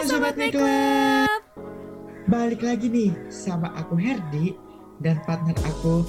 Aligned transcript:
Sobat 0.00 0.32
Make 0.40 0.56
Club 0.56 1.40
Balik 2.24 2.64
lagi 2.64 2.88
nih 2.88 3.12
sama 3.28 3.68
aku 3.76 4.00
Herdi 4.00 4.56
dan 5.04 5.20
partner 5.28 5.52
aku 5.60 6.00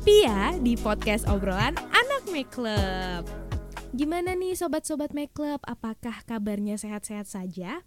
Pia 0.00 0.56
di 0.56 0.72
podcast 0.80 1.28
obrolan 1.28 1.76
Anak 1.92 2.24
Make 2.32 2.48
Club 2.48 3.28
Gimana 3.92 4.32
nih 4.32 4.56
sobat-sobat 4.56 5.12
Make 5.12 5.36
Club? 5.36 5.60
Apakah 5.68 6.24
kabarnya 6.24 6.80
sehat-sehat 6.80 7.28
saja? 7.28 7.84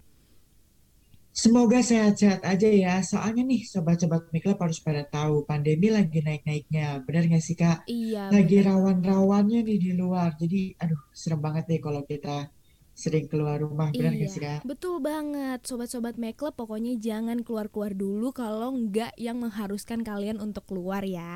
Semoga 1.33 1.81
sehat-sehat 1.81 2.45
aja 2.45 2.69
ya. 2.69 3.01
Soalnya 3.01 3.41
nih 3.41 3.65
sobat-sobat 3.65 4.29
Make 4.29 4.45
Club 4.45 4.61
harus 4.61 4.83
pada 4.83 5.01
tahu 5.07 5.49
pandemi 5.49 5.89
lagi 5.89 6.21
naik-naiknya. 6.21 7.01
Benar 7.07 7.25
nggak 7.25 7.41
sih 7.41 7.57
kak? 7.57 7.89
Iya 7.89 8.29
Lagi 8.29 8.61
rawan-rawannya 8.61 9.65
nih 9.65 9.79
di 9.81 9.91
luar. 9.97 10.37
Jadi 10.37 10.77
aduh 10.77 11.09
serem 11.09 11.41
banget 11.41 11.71
nih 11.71 11.81
kalau 11.81 12.05
kita 12.05 12.53
sering 13.01 13.25
keluar 13.31 13.57
rumah. 13.65 13.89
Benar 13.97 14.13
Iya, 14.13 14.33
sih 14.33 14.41
kak? 14.45 14.61
betul 14.69 14.95
banget 15.09 15.59
Sobat-sobat 15.69 16.15
Make 16.21 16.37
Club 16.39 16.53
pokoknya 16.59 16.93
jangan 17.07 17.37
keluar-keluar 17.45 17.93
dulu 18.03 18.27
Kalau 18.41 18.69
nggak 18.81 19.11
yang 19.25 19.37
mengharuskan 19.43 19.99
kalian 20.09 20.37
untuk 20.45 20.63
keluar 20.69 21.03
ya 21.17 21.33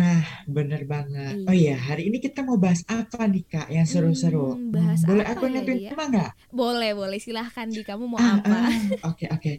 Nah 0.00 0.22
bener 0.56 0.82
banget. 0.92 1.34
Oh 1.48 1.54
iya 1.62 1.72
Iya 1.72 1.76
hari 1.88 2.02
ini 2.08 2.18
kita 2.26 2.38
mau 2.48 2.58
bahas 2.64 2.82
apa 2.98 3.20
nih 3.32 3.44
kak 3.52 3.66
yang 3.76 3.86
seru-seru? 3.92 4.46
Hmm, 4.50 4.70
Hmm, 4.74 4.74
bahas 4.74 5.00
boleh 5.08 5.24
apa 5.24 5.32
aku 5.32 5.44
ya 5.86 5.88
tema 5.88 6.02
nggak? 6.10 6.30
Boleh, 6.58 6.90
boleh 7.00 7.18
silahkan 7.22 7.68
di 7.76 7.82
kamu 7.88 8.04
mau 8.14 8.22
Ah, 8.24 8.36
apa? 8.38 8.56
ah, 8.56 8.74
oke, 9.08 9.24
oke. 9.34 9.50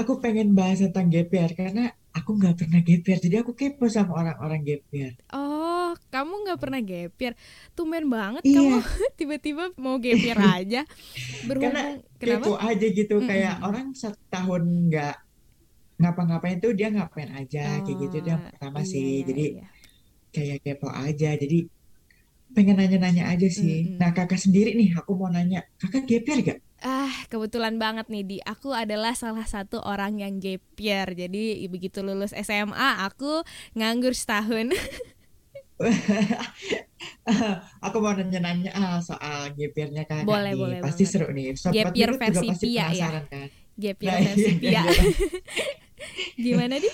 Aku 0.00 0.12
pengen 0.24 0.48
bahas 0.58 0.78
tentang 0.84 1.06
GPR 1.12 1.52
karena 1.60 1.82
aku 2.18 2.30
nggak 2.38 2.54
pernah 2.60 2.80
GPR, 2.86 3.20
jadi 3.26 3.36
aku 3.42 3.52
kepo 3.60 3.84
sama 3.96 4.12
orang-orang 4.20 4.60
GPR. 4.66 5.14
Oh, 5.32 5.37
kamu 6.14 6.32
nggak 6.44 6.58
pernah 6.62 6.80
gapir 6.82 7.32
Tumben 7.76 8.06
banget 8.10 8.44
kamu 8.54 8.70
Iya, 8.70 8.88
tiba-tiba 9.18 9.62
mau 9.80 9.96
gapir 10.02 10.36
aja 10.54 10.78
karena 11.60 11.80
Berhubung, 11.82 12.04
kenapa? 12.22 12.48
kepo 12.48 12.50
aja 12.68 12.86
gitu. 12.98 13.14
Kayak 13.28 13.54
Mm-mm. 13.58 13.66
orang 13.66 13.86
satu 14.02 14.20
tahun 14.32 14.62
nggak 14.88 15.12
ngapa-ngapain 16.00 16.58
tuh 16.64 16.72
dia 16.78 16.88
ngapain 16.94 17.30
aja, 17.40 17.60
kayak 17.84 17.98
gitu. 18.02 18.14
Itu 18.22 18.28
yang 18.34 18.42
Oh, 18.42 18.50
pertama 18.50 18.80
iya, 18.80 18.86
sih. 18.92 19.06
Jadi 19.28 19.42
iya 19.50 19.68
kayak 20.34 20.58
kepo 20.64 20.88
aja. 21.06 21.26
Jadi 21.42 21.56
pengen 22.56 22.76
nanya-nanya 22.80 23.24
aja 23.32 23.48
sih. 23.60 23.74
Nah, 24.00 24.10
Mm-mm. 24.10 24.16
kakak 24.16 24.40
sendiri 24.44 24.70
nih, 24.80 24.88
aku 24.98 25.10
mau 25.20 25.30
nanya, 25.36 25.58
kakak 25.80 26.02
GPR 26.08 26.40
gak? 26.48 26.58
Ah, 26.78 27.10
kebetulan 27.26 27.74
banget 27.82 28.06
nih 28.06 28.22
di 28.22 28.36
aku 28.46 28.70
adalah 28.70 29.10
salah 29.18 29.42
satu 29.50 29.82
orang 29.82 30.22
yang 30.22 30.38
gap 30.38 30.62
year. 30.78 31.10
Jadi 31.10 31.66
begitu 31.66 31.98
lulus 32.06 32.30
SMA 32.30 33.02
aku 33.02 33.42
nganggur 33.74 34.14
setahun. 34.14 34.70
Aku 37.86 37.96
mau 38.02 38.10
nanya-nanya 38.16 38.70
ah, 38.74 38.98
soal 39.08 39.38
GPR-nya 39.56 40.02
kakak 40.10 40.26
boleh, 40.26 40.50
nih. 40.50 40.58
boleh 40.62 40.78
Pasti 40.82 41.04
banget. 41.04 41.06
seru 41.06 41.28
nih. 41.36 41.46
Gap 41.62 41.62
Sobat 41.62 41.94
year 41.98 42.10
Mikut 42.10 42.18
juga 42.22 42.26
versi 42.34 42.42
pasti 42.42 42.64
Pia 42.64 42.74
ya. 42.90 42.92
penasaran 42.92 43.24
kan? 43.32 43.48
Gap 43.78 43.98
year 44.02 44.10
Nah, 44.14 44.20
versi 44.26 44.50
iya, 44.62 44.62
Pia. 44.62 44.82
iya. 44.86 45.02
Gimana 46.44 46.74
di? 46.82 46.90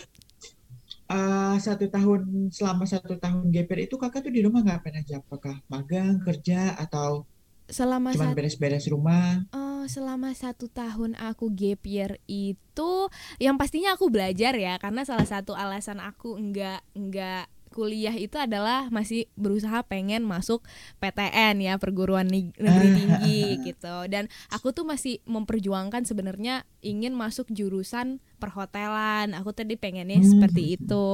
Eh, 1.17 1.57
satu 1.67 1.85
tahun 1.97 2.21
selama 2.57 2.85
satu 2.93 3.15
tahun 3.25 3.43
GPR 3.55 3.81
itu 3.89 3.97
kakak 4.03 4.21
tuh 4.25 4.33
di 4.37 4.41
rumah 4.47 4.61
ngapain 4.65 4.97
aja? 5.01 5.15
Apakah 5.21 5.57
magang, 5.73 6.15
kerja, 6.27 6.61
atau 6.85 7.25
Selama 7.69 8.13
cuman 8.13 8.37
beres-beres 8.37 8.85
rumah? 8.93 9.41
Oh, 9.57 9.85
selama 9.89 10.33
satu 10.37 10.67
tahun 10.69 11.15
aku 11.17 11.49
gap 11.55 11.81
year 11.87 12.19
itu 12.27 12.91
yang 13.39 13.55
pastinya 13.61 13.95
aku 13.97 14.09
belajar 14.11 14.53
ya 14.59 14.75
karena 14.83 15.07
salah 15.09 15.29
satu 15.29 15.53
alasan 15.55 16.01
aku 16.03 16.35
enggak 16.37 16.83
enggak 16.99 17.47
kuliah 17.75 18.15
itu 18.15 18.39
adalah 18.39 18.87
masih 18.95 19.27
berusaha 19.35 19.83
pengen 19.83 20.23
masuk 20.23 20.63
PTN 21.03 21.59
ya 21.59 21.75
perguruan 21.83 22.31
negeri 22.31 22.89
tinggi 22.95 23.43
gitu. 23.67 24.07
Dan 24.07 24.31
aku 24.55 24.71
tuh 24.71 24.87
masih 24.87 25.19
memperjuangkan 25.27 26.07
sebenarnya 26.07 26.63
ingin 26.87 27.19
masuk 27.19 27.51
jurusan 27.51 28.23
perhotelan. 28.39 29.35
Aku 29.35 29.51
tadi 29.51 29.75
pengennya 29.75 30.23
seperti 30.23 30.63
Hmm. 30.63 30.75
itu. 30.79 31.09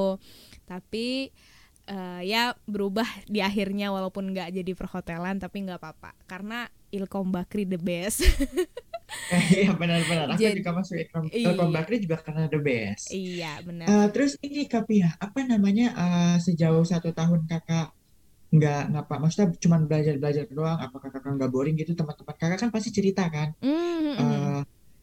Tapi 0.69 1.33
eh, 1.89 2.21
ya 2.23 2.55
berubah 2.69 3.09
di 3.27 3.41
akhirnya 3.41 3.91
walaupun 3.91 4.31
nggak 4.31 4.53
jadi 4.53 4.73
perhotelan 4.77 5.41
tapi 5.41 5.65
nggak 5.65 5.81
apa-apa. 5.81 6.13
Karena 6.29 6.69
Ilkom 6.93 7.33
Bakri 7.33 7.65
the 7.65 7.81
best 7.81 8.21
Iya 9.55 9.71
benar-benar. 9.81 10.27
Aku 10.35 10.41
jadi 10.43 10.59
juga 10.61 10.71
masuk 10.79 10.95
Ilkom 11.03 11.25
iya 11.31 11.47
Ilkom 11.53 11.71
Bakri 11.77 11.97
juga 12.05 12.17
karena 12.25 12.43
the 12.53 12.59
best. 12.61 13.07
iya 13.15 13.51
benar 13.67 13.87
Eh, 13.91 14.07
terus 14.15 14.33
ini 14.47 14.61
Kak 14.71 14.85
Pia, 14.89 15.09
apa 15.19 15.41
namanya 15.51 15.87
eh, 16.03 16.37
sejauh 16.47 16.85
satu 16.87 17.09
tahun 17.19 17.41
kakak 17.51 17.87
nggak 18.57 18.81
ngapa? 18.93 19.15
Maksudnya 19.23 19.47
cuman 19.65 19.81
belajar-belajar 19.91 20.45
doang? 20.51 20.79
Apakah 20.79 21.09
kakak 21.15 21.33
nggak 21.39 21.51
boring 21.55 21.75
gitu? 21.81 21.93
Teman-teman 21.99 22.37
kakak 22.41 22.59
kan 22.63 22.71
pasti 22.75 22.91
cerita 22.95 23.25
kan? 23.35 23.49
Mhm. 23.63 24.15
eh 24.23 24.61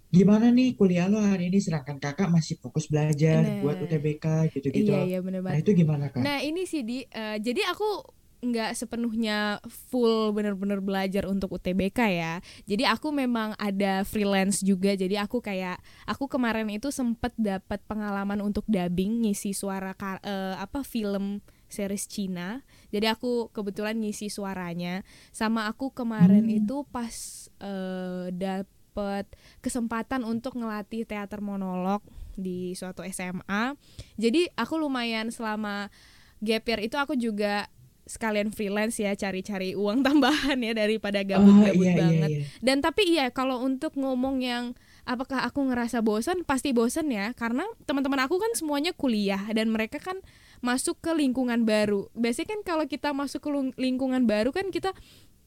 gimana 0.08 0.48
nih 0.56 0.70
kuliah 0.80 1.06
lo 1.12 1.20
hari 1.20 1.52
ini 1.52 1.60
sedangkan 1.60 1.98
kakak 2.00 2.32
masih 2.32 2.56
fokus 2.64 2.88
belajar 2.88 3.44
buat 3.60 3.76
Nah, 3.76 3.84
UTBK 3.86 4.26
gitu-gitu. 4.56 4.92
iya 4.92 5.00
iya 5.04 5.20
bener 5.26 5.42
Nah 5.44 5.56
itu 5.60 5.72
gimana 5.76 6.06
kak? 6.14 6.24
Nah 6.24 6.40
ini 6.48 6.64
sih 6.64 6.82
di, 6.88 7.04
eh, 7.04 7.38
jadi 7.44 7.62
aku 7.72 7.88
nggak 8.38 8.78
sepenuhnya 8.78 9.58
full 9.68 10.30
bener-bener 10.32 10.78
belajar 10.78 11.26
untuk 11.26 11.58
UTBK 11.58 12.00
ya. 12.14 12.34
Jadi 12.70 12.86
aku 12.86 13.10
memang 13.10 13.58
ada 13.58 14.06
freelance 14.06 14.62
juga. 14.62 14.94
Jadi 14.94 15.18
aku 15.18 15.42
kayak 15.42 15.82
aku 16.06 16.30
kemarin 16.30 16.70
itu 16.70 16.94
sempet 16.94 17.34
dapat 17.36 17.82
pengalaman 17.90 18.40
untuk 18.46 18.64
dubbing 18.70 19.26
ngisi 19.26 19.58
suara 19.58 19.98
ka- 19.98 20.22
eh, 20.22 20.56
apa 20.58 20.86
film 20.86 21.42
series 21.68 22.08
Cina. 22.08 22.64
Jadi 22.94 23.10
aku 23.12 23.50
kebetulan 23.52 23.98
ngisi 24.00 24.30
suaranya. 24.32 25.02
Sama 25.36 25.68
aku 25.68 25.92
kemarin 25.92 26.48
Hmm, 26.48 26.58
itu 26.64 26.86
pas 26.88 27.12
eh, 27.60 28.32
dapet 28.32 29.26
kesempatan 29.60 30.24
untuk 30.24 30.56
ngelatih 30.56 31.04
teater 31.04 31.42
monolog 31.42 32.06
di 32.38 32.78
suatu 32.78 33.02
SMA. 33.02 33.74
Jadi 34.16 34.46
aku 34.54 34.78
lumayan 34.78 35.34
selama 35.34 35.90
gap 36.38 36.64
year 36.70 36.86
itu 36.86 36.96
aku 37.02 37.18
juga 37.18 37.66
sekalian 38.08 38.56
freelance 38.56 38.98
ya 38.98 39.14
cari-cari 39.14 39.76
uang 39.76 40.02
tambahan 40.08 40.58
ya 40.64 40.74
daripada 40.74 41.22
oh 41.22 41.28
gabut-gabut 41.28 41.86
iya 41.86 41.94
iya 41.94 42.00
banget. 42.00 42.30
iya. 42.32 42.42
Dan 42.64 42.78
tapi 42.80 43.04
iya 43.06 43.26
kalau 43.30 43.62
untuk 43.62 43.94
ngomong 44.00 44.42
yang 44.42 44.74
apakah 45.04 45.44
aku 45.44 45.68
ngerasa 45.68 46.00
bosan 46.04 46.44
pasti 46.44 46.72
bosan 46.72 47.12
ya 47.12 47.32
karena 47.36 47.64
teman-teman 47.88 48.24
aku 48.28 48.40
kan 48.40 48.52
semuanya 48.56 48.92
kuliah 48.96 49.44
dan 49.52 49.72
mereka 49.72 50.00
kan 50.00 50.20
masuk 50.64 50.98
ke 51.04 51.12
lingkungan 51.14 51.68
baru. 51.68 52.10
Biasanya 52.18 52.58
kan 52.58 52.62
kalau 52.66 52.86
kita 52.90 53.14
masuk 53.14 53.46
ke 53.46 53.52
lingkungan 53.78 54.26
baru 54.26 54.50
kan 54.50 54.72
kita 54.74 54.96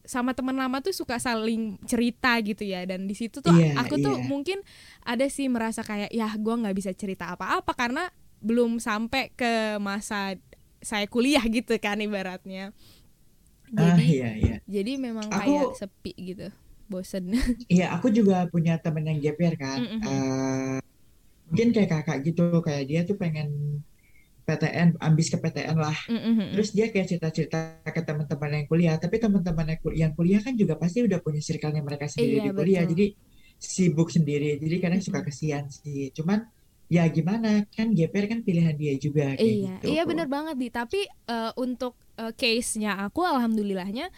sama 0.00 0.32
teman 0.32 0.56
lama 0.56 0.80
tuh 0.80 0.96
suka 0.96 1.20
saling 1.20 1.76
cerita 1.84 2.34
gitu 2.40 2.64
ya 2.64 2.88
dan 2.88 3.04
di 3.04 3.12
situ 3.12 3.44
tuh 3.44 3.52
Iya 3.52 3.76
aku 3.84 4.00
tuh 4.00 4.16
iya. 4.16 4.26
mungkin 4.26 4.58
ada 5.04 5.28
sih 5.28 5.46
merasa 5.46 5.84
kayak 5.84 6.08
ya 6.10 6.26
gua 6.40 6.56
nggak 6.56 6.76
bisa 6.76 6.90
cerita 6.96 7.30
apa-apa 7.36 7.76
karena 7.76 8.08
belum 8.40 8.80
sampai 8.80 9.30
ke 9.36 9.76
masa 9.78 10.40
saya 10.80 11.06
kuliah 11.08 11.44
gitu 11.48 11.76
kan 11.80 12.00
ibaratnya 12.00 12.72
Ah 13.76 13.96
jadi 13.96 14.06
iya 14.12 14.28
iya. 14.42 14.54
jadi 14.66 14.92
memang 14.98 15.28
Aku 15.36 15.50
kayak 15.50 15.70
sepi 15.74 16.12
gitu 16.18 16.50
bosen 16.90 17.30
iya 17.72 17.84
aku 17.94 18.06
juga 18.18 18.34
punya 18.52 18.72
temen 18.84 19.04
yang 19.08 19.18
GPR 19.24 19.54
kan. 19.64 19.80
Mm-mm. 19.80 20.00
Eh, 20.04 20.76
mungkin 21.48 21.68
kayak 21.76 21.90
kakak 21.94 22.18
gitu 22.26 22.42
kayak 22.66 22.84
dia 22.90 23.00
tuh 23.08 23.16
pengen 23.22 23.48
PTN, 24.46 24.88
ambis 25.08 25.28
ke 25.32 25.38
PTN 25.42 25.78
lah. 25.86 25.98
Mm-mm. 26.08 26.38
Terus 26.52 26.68
dia 26.76 26.86
kayak 26.92 27.06
cerita-cerita 27.10 27.58
ke 27.96 28.02
teman-teman 28.08 28.50
yang 28.58 28.66
kuliah, 28.70 28.96
tapi 29.04 29.16
teman-teman 29.24 29.66
yang 29.72 29.80
kul- 29.84 29.98
yang 30.02 30.12
kuliah 30.18 30.40
kan 30.46 30.54
juga 30.62 30.74
pasti 30.82 30.98
udah 31.08 31.18
punya 31.24 31.40
circle-nya 31.48 31.82
mereka 31.88 32.06
sendiri 32.10 32.38
iya 32.38 32.46
di 32.46 32.52
kuliah, 32.56 32.84
betul 32.84 32.92
jadi 32.92 33.06
sibuk 33.60 34.08
sendiri. 34.16 34.58
Jadi 34.62 34.76
kadang 34.84 35.02
suka 35.04 35.20
kesian 35.28 35.64
sih. 35.70 36.10
Cuman 36.16 36.40
ya 36.90 37.06
gimana 37.06 37.64
kan 37.70 37.94
GPR 37.94 38.26
kan 38.26 38.40
pilihan 38.42 38.74
dia 38.74 38.98
juga 38.98 39.38
kayak 39.38 39.40
Iya, 39.40 39.74
gitu. 39.78 39.86
iya 39.94 40.02
bener 40.02 40.26
banget 40.26 40.58
di. 40.58 40.68
Tapi 40.74 41.00
eh, 41.06 41.52
untuk 41.54 41.94
eh, 42.18 42.34
case-nya 42.34 42.98
aku, 43.06 43.22
alhamdulillahnya 43.22 44.10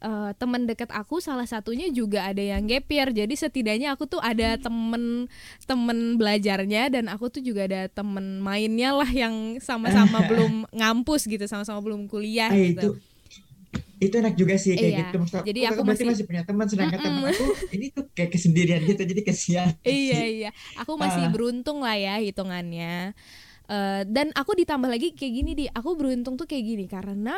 eh, 0.00 0.30
teman 0.38 0.62
dekat 0.64 0.94
aku 0.94 1.18
salah 1.18 1.44
satunya 1.44 1.90
juga 1.90 2.30
ada 2.30 2.38
yang 2.38 2.70
year. 2.70 3.10
Jadi 3.10 3.34
setidaknya 3.34 3.98
aku 3.98 4.06
tuh 4.06 4.22
ada 4.22 4.54
temen 4.62 5.26
temen 5.66 6.16
belajarnya 6.16 6.94
dan 6.94 7.04
aku 7.10 7.28
tuh 7.34 7.42
juga 7.42 7.66
ada 7.66 7.90
temen 7.90 8.38
mainnya 8.38 8.94
lah 8.94 9.10
yang 9.10 9.58
sama-sama 9.58 10.22
belum 10.30 10.70
ngampus 10.70 11.26
gitu, 11.26 11.44
sama-sama 11.50 11.82
belum 11.82 12.06
kuliah 12.06 12.48
Ah 12.48 12.56
itu 12.56 12.78
gitu. 12.78 12.88
itu 12.94 13.09
enak 14.22 14.34
juga 14.40 14.54
sih 14.62 14.72
kayak 14.80 14.94
Iya, 14.94 15.00
gitu. 15.00 15.14
Maksud 15.20 15.38
aku 15.42 15.48
jadi 15.48 15.60
aku 15.70 15.80
berarti 15.86 16.04
masih, 16.04 16.04
masih 16.10 16.24
punya 16.28 16.42
teman, 16.48 16.66
sedangkan 16.72 17.00
teman 17.04 17.24
Mm-mm. 17.24 17.32
aku 17.32 17.42
ini 17.74 17.84
tuh 17.96 18.04
kayak 18.16 18.30
kesendirian 18.34 18.80
gitu, 18.90 19.02
jadi 19.10 19.22
kesian 19.28 19.68
Iya 19.80 20.16
iya, 20.28 20.48
aku 20.76 20.92
masih 21.00 21.24
Ah, 21.24 21.32
beruntung 21.32 21.80
lah 21.80 21.96
ya 21.96 22.20
hitungannya. 22.20 23.16
Eh, 23.70 24.02
dan 24.14 24.28
aku 24.40 24.52
ditambah 24.60 24.90
lagi 24.92 25.08
kayak 25.18 25.34
gini 25.38 25.50
di, 25.60 25.64
aku 25.78 25.90
beruntung 26.00 26.34
tuh 26.40 26.46
kayak 26.50 26.64
gini 26.70 26.84
karena 26.90 27.30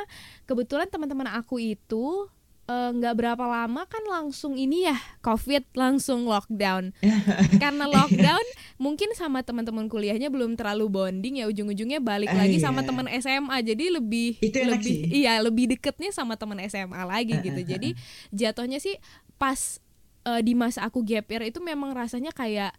kebetulan 0.49 0.89
teman-teman 0.93 1.31
aku 1.39 1.57
itu 1.63 2.27
eh, 2.73 2.89
nggak 2.97 3.15
berapa 3.15 3.45
lama 3.45 3.85
kan 3.85 4.01
langsung 4.09 4.57
ini 4.57 4.89
ya 4.89 4.97
COVID 5.21 5.77
langsung 5.77 6.25
lockdown. 6.25 6.97
Karena 7.63 7.85
lockdown 7.85 8.47
mungkin 8.81 9.13
sama 9.13 9.45
teman-teman 9.45 9.87
kuliahnya 9.87 10.33
belum 10.33 10.57
terlalu 10.57 10.89
bonding 10.89 11.39
ya 11.39 11.47
ujung-ujungnya 11.47 12.01
balik 12.01 12.33
ah, 12.33 12.43
lagi 12.43 12.57
sama 12.59 12.81
iya, 12.83 12.89
teman 12.89 13.07
SMA 13.21 13.57
jadi 13.63 13.85
lebih 13.95 14.41
itu 14.41 14.59
lebih 14.59 14.97
sih. 15.07 15.23
iya 15.23 15.39
lebih 15.39 15.71
deketnya 15.77 16.11
sama 16.11 16.35
teman 16.35 16.59
SMA 16.67 17.03
lagi 17.05 17.37
Ah, 17.37 17.43
gitu. 17.45 17.61
ah, 17.61 17.63
ah, 17.63 17.69
Jadi 17.69 17.89
jatuhnya 18.33 18.79
sih 18.81 18.97
pas 19.37 19.79
eh, 20.25 20.41
di 20.43 20.55
masa 20.55 20.87
aku 20.87 21.03
gap 21.03 21.29
year 21.29 21.43
itu 21.47 21.59
memang 21.59 21.93
rasanya 21.93 22.31
kayak 22.33 22.73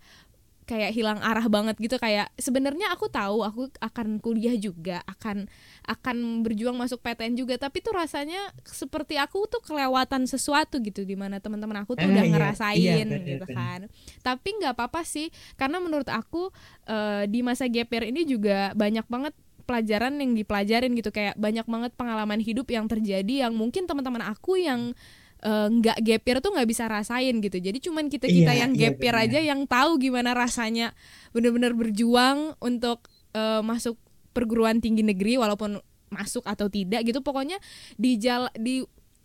kayak 0.64 0.92
hilang 0.96 1.20
arah 1.20 1.46
banget 1.52 1.76
gitu 1.80 1.96
kayak 2.00 2.32
sebenarnya 2.40 2.92
aku 2.96 3.12
tahu 3.12 3.44
aku 3.44 3.68
akan 3.80 4.20
kuliah 4.24 4.56
juga 4.56 5.04
akan 5.06 5.48
akan 5.84 6.18
berjuang 6.48 6.76
masuk 6.76 7.04
PTN 7.04 7.36
juga 7.36 7.60
tapi 7.60 7.84
tuh 7.84 7.92
rasanya 7.96 8.52
seperti 8.64 9.20
aku 9.20 9.48
tuh 9.52 9.60
kelewatan 9.60 10.24
sesuatu 10.26 10.80
gitu 10.80 11.04
di 11.04 11.16
mana 11.20 11.44
teman-teman 11.44 11.84
aku 11.84 12.00
tuh 12.00 12.08
Ah, 12.08 12.12
udah 12.12 12.24
iya, 12.26 12.32
ngerasain 12.32 12.80
iya, 12.80 12.96
bener, 13.04 13.22
gitu 13.28 13.46
bener. 13.48 13.56
kan 13.56 13.80
tapi 14.24 14.50
nggak 14.60 14.74
apa-apa 14.76 15.02
sih 15.04 15.28
karena 15.56 15.80
menurut 15.84 16.08
aku 16.08 16.52
eh, 16.88 17.24
di 17.28 17.40
masa 17.44 17.68
year 17.68 17.88
ini 18.04 18.24
juga 18.28 18.72
banyak 18.76 19.06
banget 19.08 19.34
pelajaran 19.64 20.20
yang 20.20 20.36
dipelajarin 20.36 20.92
gitu 21.00 21.10
kayak 21.10 21.40
banyak 21.40 21.64
banget 21.64 21.92
pengalaman 21.96 22.40
hidup 22.44 22.68
yang 22.68 22.86
terjadi 22.88 23.48
yang 23.48 23.54
mungkin 23.56 23.88
teman-teman 23.88 24.20
aku 24.28 24.60
yang 24.60 24.92
eh, 24.92 25.23
nggak 25.44 25.98
gap 26.08 26.24
year 26.24 26.38
tuh 26.40 26.52
nggak 26.56 26.70
bisa 26.70 26.86
rasain 26.88 27.36
gitu. 27.44 27.58
Jadi 27.60 27.78
cuman 27.84 28.08
kita 28.08 28.32
kita 28.32 28.52
Iya, 28.52 28.56
yang 28.56 28.72
iya, 28.74 28.92
gap 28.92 28.98
year 29.04 29.16
benar. 29.16 29.28
aja 29.28 29.40
yang 29.44 29.68
tahu 29.68 30.00
gimana 30.00 30.32
rasanya 30.36 30.96
bener-bener 31.36 31.76
berjuang 31.76 32.56
untuk 32.64 33.08
eh, 33.36 33.62
masuk 33.64 34.00
perguruan 34.34 34.80
tinggi 34.82 35.04
negeri 35.06 35.38
walaupun 35.38 35.78
masuk 36.10 36.44
atau 36.48 36.68
tidak 36.72 37.04
gitu. 37.06 37.20
Pokoknya 37.26 37.58
di 38.00 38.18
jal 38.22 38.48
di 38.58 38.84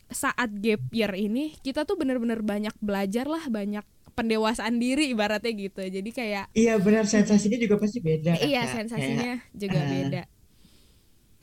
saat 0.09 0.51
gap 0.65 0.81
year 0.91 1.13
ini 1.15 1.55
kita 1.61 1.85
tuh 1.85 1.97
bener-bener 2.01 2.41
banyak 2.41 2.73
belajar 2.81 3.29
lah 3.29 3.45
banyak 3.53 3.85
pendewasaan 4.17 4.81
diri 4.83 5.13
ibaratnya 5.15 5.53
gitu. 5.55 5.81
Jadi 5.85 6.11
kayak 6.11 6.47
Iya 6.61 6.73
benar 6.85 7.05
sensasinya 7.15 7.59
juga 7.65 7.77
pasti 7.83 7.99
beda 8.09 8.33
kan, 8.43 8.49
iya 8.49 8.61
sensasinya 8.67 9.31
juga 9.55 9.81
eh, 9.81 9.89
beda. 9.93 10.23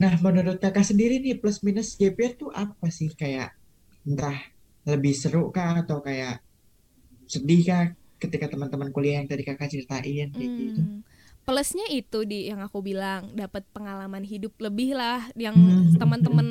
Nah, 0.02 0.12
menurut 0.24 0.56
kakak 0.64 0.84
sendiri 0.90 1.14
nih 1.24 1.34
plus 1.40 1.58
minus 1.66 1.88
gap 2.00 2.16
year 2.20 2.32
tuh 2.40 2.50
apa 2.62 2.86
sih? 2.98 3.08
Kayak 3.20 3.48
entah 4.08 4.36
lebih 4.86 5.12
seru 5.12 5.50
kah 5.50 5.82
atau 5.82 5.98
kayak 6.00 6.40
sedih 7.26 7.62
kah 7.62 7.84
ketika 8.16 8.46
teman-teman 8.48 8.94
kuliah 8.94 9.20
yang 9.20 9.28
tadi 9.28 9.42
kakak 9.42 9.68
ceritain 9.68 10.30
kayak 10.32 10.50
gitu. 10.56 10.80
Hmm. 10.80 11.02
Plusnya 11.42 11.86
itu 11.90 12.26
di 12.26 12.50
yang 12.50 12.58
aku 12.58 12.82
bilang 12.82 13.30
dapat 13.34 13.62
pengalaman 13.70 14.26
hidup 14.26 14.54
lebih 14.58 14.94
lah 14.94 15.26
yang 15.38 15.54
Hmm. 15.54 15.94
teman-teman 15.94 16.48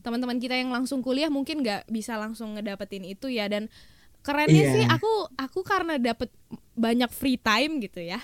teman-teman 0.00 0.40
kita 0.40 0.56
yang 0.56 0.72
langsung 0.72 1.00
kuliah 1.00 1.28
mungkin 1.28 1.60
nggak 1.60 1.88
bisa 1.88 2.16
langsung 2.16 2.56
ngedapetin 2.56 3.04
itu 3.04 3.28
ya 3.28 3.48
dan 3.48 3.68
kerennya 4.22 4.62
Iya. 4.62 4.72
sih 4.72 4.84
aku 4.86 5.12
aku 5.36 5.60
karena 5.62 5.98
dapet 5.98 6.30
banyak 6.82 7.10
free 7.14 7.38
time 7.38 7.78
gitu 7.78 8.02
ya 8.02 8.18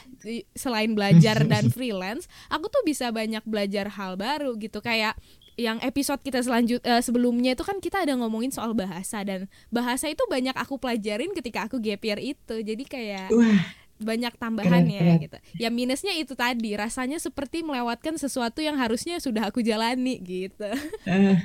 selain 0.59 0.91
belajar 0.99 1.47
dan 1.47 1.71
freelance 1.77 2.27
aku 2.51 2.67
tuh 2.67 2.83
bisa 2.83 3.15
banyak 3.15 3.47
belajar 3.47 3.87
hal 3.95 4.19
baru 4.19 4.59
gitu 4.59 4.83
kayak 4.83 5.15
yang 5.59 5.79
episode 5.83 6.23
kita 6.23 6.39
selanjut 6.43 6.79
eh, 6.83 7.03
sebelumnya 7.03 7.55
itu 7.55 7.63
kan 7.67 7.79
kita 7.79 8.03
ada 8.07 8.15
ngomongin 8.15 8.51
soal 8.51 8.75
bahasa 8.75 9.23
dan 9.23 9.47
bahasa 9.71 10.07
itu 10.07 10.23
banyak 10.27 10.55
aku 10.55 10.79
pelajarin 10.79 11.31
ketika 11.35 11.67
aku 11.67 11.79
gap 11.79 12.03
year 12.03 12.19
itu 12.19 12.55
jadi 12.63 12.85
kayak 12.87 13.29
Wah, 13.31 13.63
banyak 13.99 14.31
tambahannya 14.39 15.03
keren. 15.03 15.19
gitu. 15.19 15.39
Ya 15.59 15.75
minusnya 15.75 16.15
itu 16.15 16.39
tadi, 16.39 16.71
rasanya 16.79 17.19
seperti 17.19 17.67
melewatkan 17.67 18.15
sesuatu 18.15 18.63
yang 18.63 18.79
harusnya 18.79 19.19
sudah 19.19 19.51
aku 19.51 19.59
jalani 19.59 20.23
gitu. 20.23 20.71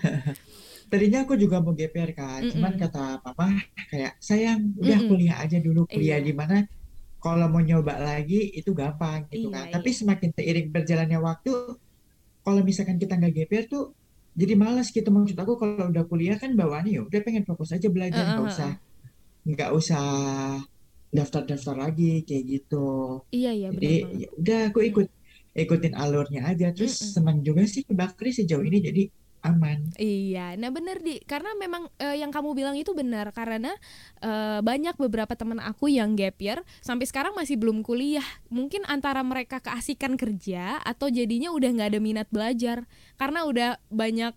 tadinya 0.92 1.26
aku 1.26 1.34
juga 1.40 1.58
mau 1.64 1.74
gap 1.74 1.94
year 1.98 2.12
kak, 2.14 2.54
cuman 2.54 2.78
Mm-mm. 2.78 2.82
kata 2.86 3.04
papa 3.26 3.50
kayak 3.90 4.14
sayang 4.22 4.78
udah 4.78 5.00
Mm-mm. 5.02 5.10
kuliah 5.10 5.38
aja 5.42 5.58
dulu 5.58 5.90
kuliah 5.90 6.22
Iya. 6.22 6.26
di 6.28 6.34
mana 6.38 6.62
kalau 7.24 7.46
mau 7.54 7.62
nyoba 7.70 7.94
lagi 8.08 8.36
itu 8.60 8.70
gampang 8.82 9.20
gitu 9.34 9.48
Iya, 9.48 9.56
kan. 9.56 9.66
iya. 9.72 9.76
Tapi 9.76 9.90
semakin 10.00 10.30
seiring 10.38 10.68
berjalannya 10.76 11.20
waktu, 11.30 11.50
kalau 12.46 12.62
misalkan 12.70 12.98
kita 13.02 13.14
nggak 13.20 13.34
year 13.38 13.64
tuh 13.74 13.84
jadi 14.42 14.54
malas 14.64 14.88
gitu 14.96 15.10
maksud 15.16 15.38
aku 15.44 15.54
kalau 15.62 15.86
udah 15.94 16.04
kuliah 16.12 16.38
kan 16.42 16.52
bawaannya 16.60 16.92
ya 16.98 17.02
udah 17.08 17.20
pengen 17.26 17.44
fokus 17.50 17.70
aja 17.76 17.88
belajar 17.96 18.26
nggak 18.32 18.46
Heeh, 18.46 18.52
usah 18.52 18.70
nggak 19.50 19.72
usah 19.80 20.02
daftar-daftar 21.18 21.76
lagi 21.84 22.04
kayak 22.28 22.44
gitu. 22.54 22.76
Iya 23.36 23.50
iya 23.58 23.70
Jadi 23.72 23.88
ya 24.22 24.28
udah 24.40 24.58
aku 24.70 24.80
ikut 24.90 25.08
ikutin 25.64 25.94
alurnya 26.02 26.42
aja. 26.52 26.66
Terus 26.76 26.94
Mm-mm. 26.94 27.16
senang 27.16 27.38
juga 27.48 27.64
sih 27.74 27.82
ke 27.88 27.94
Bakri 28.02 28.30
sejauh 28.38 28.64
ini 28.70 28.78
jadi 28.88 29.02
aman. 29.44 29.94
Iya, 30.00 30.56
nah 30.58 30.74
bener 30.74 31.04
di 31.04 31.22
karena 31.28 31.54
memang 31.54 31.86
eh, 32.02 32.18
yang 32.18 32.32
kamu 32.34 32.56
bilang 32.58 32.74
itu 32.80 32.96
benar 32.98 33.30
karena 33.36 33.76
eh, 34.24 34.60
banyak 34.64 34.96
beberapa 34.98 35.36
teman 35.38 35.62
aku 35.62 35.92
yang 35.92 36.16
gap 36.18 36.40
year 36.42 36.64
sampai 36.82 37.06
sekarang 37.06 37.36
masih 37.38 37.60
belum 37.62 37.84
kuliah. 37.86 38.26
Mungkin 38.50 38.88
antara 38.90 39.22
mereka 39.22 39.62
keasikan 39.62 40.16
kerja 40.18 40.80
atau 40.82 41.12
jadinya 41.12 41.52
udah 41.54 41.70
nggak 41.76 41.90
ada 41.94 42.00
minat 42.02 42.28
belajar 42.32 42.90
karena 43.22 43.44
udah 43.46 43.70
banyak 43.92 44.34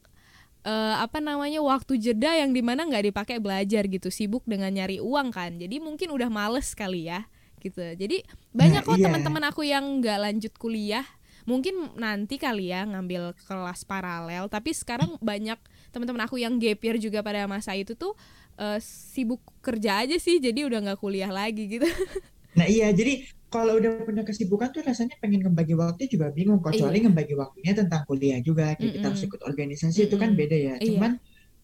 eh, 0.67 0.97
apa 0.99 1.19
namanya 1.25 1.63
waktu 1.65 1.97
jeda 2.03 2.37
yang 2.37 2.51
di 2.53 2.61
mana 2.61 2.85
nggak 2.85 3.15
dipakai 3.15 3.39
belajar 3.41 3.87
gitu, 3.89 4.11
sibuk 4.13 4.43
dengan 4.45 4.75
nyari 4.75 5.01
uang 5.01 5.33
kan. 5.33 5.57
Jadi 5.57 5.81
mungkin 5.81 6.13
udah 6.13 6.29
males 6.29 6.75
kali 6.75 7.09
ya 7.09 7.25
gitu. 7.63 7.81
Jadi 7.81 8.23
banyak 8.53 8.83
Nah, 8.85 8.89
kok 8.93 8.99
iya. 9.01 9.09
teman-teman 9.09 9.45
aku 9.49 9.63
yang 9.65 10.03
nggak 10.03 10.19
lanjut 10.21 10.53
kuliah 10.61 11.07
mungkin 11.47 11.95
nanti 11.97 12.37
kali 12.43 12.75
ya 12.75 12.83
ngambil 12.85 13.33
kelas 13.47 13.87
paralel 13.87 14.51
tapi 14.51 14.75
sekarang 14.75 15.15
banyak 15.23 15.59
teman-teman 15.95 16.27
aku 16.27 16.37
yang 16.43 16.59
gap 16.59 16.83
year 16.83 16.99
juga 16.99 17.23
pada 17.23 17.47
masa 17.47 17.73
itu 17.79 17.95
tuh 17.95 18.13
eh, 18.59 18.79
sibuk 18.83 19.41
kerja 19.63 20.03
aja 20.05 20.17
sih 20.19 20.43
jadi 20.43 20.67
udah 20.69 20.79
nggak 20.91 20.99
kuliah 21.01 21.31
lagi 21.31 21.71
gitu 21.71 21.87
Nah 22.59 22.67
iya 22.75 22.87
jadi 22.99 23.13
kalau 23.53 23.73
udah 23.79 23.91
punya 24.09 24.23
kesibukan 24.29 24.69
tuh 24.75 24.83
rasanya 24.89 25.15
pengen 25.23 25.41
ngebagi 25.45 25.75
waktu 25.83 26.03
juga 26.13 26.27
bingung. 26.37 26.61
Kecuali 26.67 26.97
Iya. 26.97 27.05
ngebagi 27.05 27.35
waktunya 27.43 27.73
tentang 27.81 28.03
kuliah 28.09 28.39
juga. 28.49 28.75
Kayak 28.79 28.93
kita 28.97 29.07
harus 29.13 29.23
ikut 29.29 29.41
organisasi 29.51 29.99
itu 30.11 30.17
kan 30.23 30.31
beda 30.41 30.57
ya. 30.57 30.75
Iya. 30.81 30.87
Cuman 30.89 31.11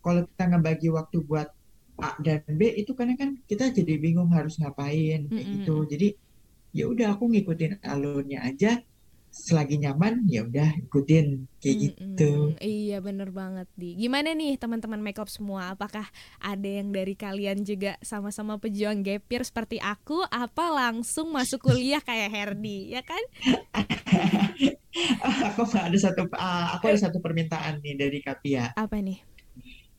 kalau 0.04 0.20
kita 0.30 0.44
ngebagi 0.52 0.88
waktu 0.98 1.16
buat 1.28 1.48
A 2.02 2.08
dan 2.24 2.40
B 2.58 2.62
itu 2.80 2.92
kadang 2.98 3.16
kan 3.20 3.30
kita 3.50 3.64
jadi 3.78 3.94
bingung 4.04 4.30
harus 4.36 4.54
ngapain 4.60 5.20
kayak 5.32 5.48
Mm-mm. 5.48 5.54
gitu. 5.54 5.74
Jadi 5.92 6.06
ya 6.78 6.84
udah 6.92 7.06
aku 7.16 7.24
ngikutin 7.32 7.72
alurnya 7.84 8.38
aja. 8.48 8.68
Selagi 9.32 9.80
nyaman 9.80 10.28
ya 10.28 10.44
udah 10.44 10.76
ikutin 10.78 11.48
kayak 11.56 11.76
gitu. 11.80 12.52
Mm-mm. 12.52 12.60
iya 12.60 13.00
bener 13.00 13.32
banget 13.32 13.64
di 13.72 13.96
gimana 13.96 14.30
nih 14.30 14.54
teman-teman 14.54 15.00
makeup 15.00 15.24
semua 15.26 15.72
apakah 15.72 16.04
ada 16.36 16.68
yang 16.68 16.92
dari 16.92 17.16
kalian 17.16 17.64
juga 17.64 17.96
sama-sama 18.00 18.60
pejuang 18.60 19.00
gap 19.00 19.24
year 19.26 19.40
seperti 19.40 19.80
aku 19.80 20.20
apa 20.22 20.68
langsung 20.68 21.32
masuk 21.32 21.64
kuliah 21.64 21.98
kayak 21.98 22.28
Herdi 22.28 22.92
ya 22.92 23.00
kan 23.00 23.24
aku 25.48 25.62
ada 25.72 25.96
satu 25.96 26.28
ah, 26.34 26.76
aku 26.76 26.92
ada 26.92 27.00
satu 27.00 27.18
permintaan 27.18 27.80
nih 27.80 27.94
dari 27.96 28.18
Kapia. 28.20 28.76
apa 28.76 29.00
nih 29.00 29.24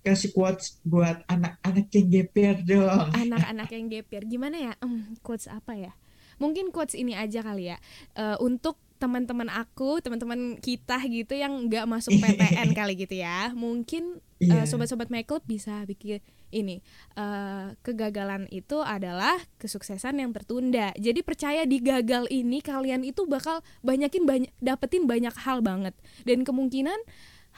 Kasih 0.03 0.35
quotes 0.35 0.83
buat 0.83 1.23
anak-anak 1.25 1.87
yang 1.89 2.07
GPR 2.11 2.57
dong. 2.61 3.07
anak-anak 3.15 3.71
yang 3.71 3.87
gap 3.87 4.07
year 4.11 4.23
gimana 4.27 4.57
ya 4.59 4.73
Em, 4.77 5.15
quotes 5.23 5.47
apa 5.47 5.73
ya 5.73 5.91
mungkin 6.37 6.69
quotes 6.69 6.93
ini 6.93 7.15
aja 7.15 7.39
kali 7.39 7.71
ya 7.71 7.77
Eh, 8.13 8.35
untuk 8.37 8.75
teman-teman 9.03 9.51
aku 9.51 9.99
teman-teman 9.99 10.55
kita 10.63 10.95
gitu 11.11 11.35
yang 11.35 11.67
nggak 11.67 11.83
masuk 11.83 12.15
PTN 12.23 12.71
kali 12.71 12.95
gitu 12.95 13.19
ya 13.19 13.51
mungkin 13.51 14.23
eh, 14.39 14.47
Iya. 14.47 14.63
sobat-sobat 14.63 15.11
makeup 15.11 15.43
bisa 15.43 15.83
bikin 15.83 16.23
ini 16.55 16.79
eh, 17.19 17.67
kegagalan 17.83 18.47
itu 18.47 18.79
adalah 18.79 19.35
kesuksesan 19.59 20.23
yang 20.23 20.31
tertunda. 20.31 20.93
Jadi 20.95 21.19
percaya 21.25 21.65
di 21.67 21.81
gagal 21.83 22.29
ini 22.31 22.63
kalian 22.63 23.03
itu 23.03 23.25
bakal 23.25 23.59
banyakin 23.81 24.23
banyak 24.23 24.51
dapetin 24.61 25.03
banyak 25.09 25.35
hal 25.43 25.59
banget. 25.59 25.97
Dan 26.23 26.45
kemungkinan 26.47 26.95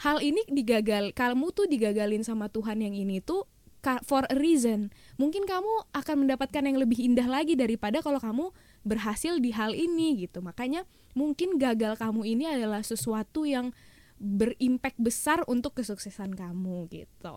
hal 0.01 0.17
ini 0.23 0.41
digagal 0.47 1.11
kamu 1.13 1.51
tuh 1.51 1.67
digagalin 1.69 2.23
sama 2.23 2.49
Tuhan 2.49 2.81
yang 2.81 2.95
ini 2.95 3.19
tuh 3.21 3.45
for 4.01 4.25
a 4.25 4.35
reason. 4.39 4.89
Mungkin 5.21 5.45
kamu 5.45 5.93
akan 5.93 6.25
mendapatkan 6.25 6.63
yang 6.65 6.81
lebih 6.81 6.97
indah 6.97 7.29
lagi 7.29 7.53
daripada 7.53 8.01
kalau 8.01 8.17
kamu 8.17 8.49
berhasil 8.85 9.35
di 9.35 9.49
hal 9.49 9.73
ini 9.73 10.13
gitu 10.21 10.39
makanya 10.39 10.85
mungkin 11.11 11.57
gagal 11.57 11.97
kamu 11.97 12.21
ini 12.23 12.45
adalah 12.47 12.79
sesuatu 12.81 13.43
yang 13.43 13.73
berimpact 14.15 14.95
besar 14.95 15.43
untuk 15.45 15.75
kesuksesan 15.75 16.31
kamu 16.31 16.87
gitu 16.87 17.35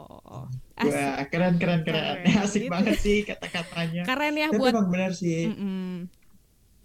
Asik. 0.76 0.95
Wah, 0.95 1.26
keren 1.26 1.59
keren 1.59 1.83
keren. 1.83 2.23
Keren, 2.23 2.38
Asik 2.45 2.62
gitu. 2.62 2.71
banget 2.71 2.97
sih 2.99 3.19
kata-katanya. 3.25 4.07
keren 4.07 4.35
ya 4.37 4.47
Tapi 4.47 4.59
buat 4.61 4.75
benar 4.87 5.11
sih. 5.11 5.50
Mm-mm. 5.50 6.07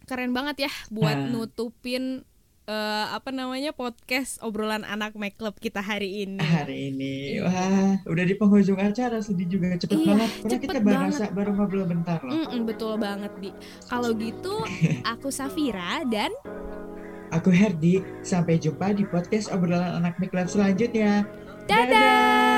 keren 0.04 0.32
banget 0.32 0.66
ya 0.66 0.72
buat 0.90 1.14
Nah. 1.16 1.30
nutupin 1.30 2.26
eh, 2.66 2.76
apa 3.10 3.30
namanya 3.30 3.72
podcast 3.72 4.40
obrolan 4.40 4.84
anak 4.84 5.14
make 5.14 5.34
club 5.34 5.56
kita 5.56 5.80
hari 5.80 6.24
ini 6.24 6.40
Hari 6.40 6.90
ini, 6.90 7.14
Iya. 7.36 7.44
wah, 7.44 7.92
udah 8.06 8.24
di 8.24 8.34
penghujung 8.34 8.78
acara 8.78 9.20
sedih 9.20 9.48
juga 9.50 9.76
cepet 9.76 9.96
Iya, 9.96 10.08
banget. 10.10 10.30
Karena 10.30 10.50
cepet 10.50 10.64
kita 10.64 10.80
baru 10.80 10.94
banget. 10.94 11.12
rasa 11.14 11.26
baru 11.30 11.52
ngobrol 11.54 11.86
bentar 11.86 12.20
loh. 12.20 12.32
Mm-mm, 12.34 12.62
betul 12.64 12.94
banget 12.96 13.32
di 13.38 13.50
kalau 13.86 14.10
gitu 14.14 14.54
aku 15.14 15.28
Safira 15.30 16.04
dan 16.06 16.32
Aku 17.32 17.50
Herdi, 17.50 17.98
sampai 18.22 18.56
jumpa 18.56 18.94
di 18.94 19.04
podcast 19.04 19.50
obrolan 19.50 19.98
anak 19.98 20.18
Miklab 20.18 20.46
selanjutnya. 20.46 21.26
dadah 21.66 22.53